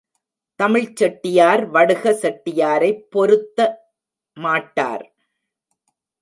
[0.59, 3.59] தமிழ்ச் செட்டியார் வடுக செட்டியாரைப் பொருத்த
[4.37, 5.05] மாட்டார்.